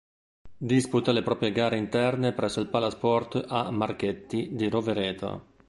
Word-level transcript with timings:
Disputa 0.69 1.11
le 1.11 1.21
proprie 1.21 1.51
gare 1.51 1.77
interne 1.77 2.31
presso 2.33 2.59
il 2.59 2.69
Palasport 2.69 3.45
A. 3.49 3.69
Marchetti 3.69 4.49
di 4.55 4.67
Rovereto. 4.67 5.49